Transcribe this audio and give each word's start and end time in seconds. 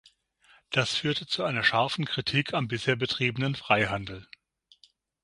Das 0.71 0.95
führte 0.95 1.27
zu 1.27 1.43
einer 1.43 1.63
scharfen 1.63 2.05
Kritik 2.05 2.55
am 2.55 2.67
bisher 2.67 2.95
betriebenen 2.95 3.53
Freihandel. 3.53 4.27